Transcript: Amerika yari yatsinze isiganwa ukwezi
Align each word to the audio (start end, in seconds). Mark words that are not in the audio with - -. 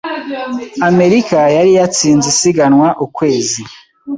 Amerika 0.89 1.37
yari 1.55 1.71
yatsinze 1.79 2.25
isiganwa 2.33 2.87
ukwezi 3.05 3.61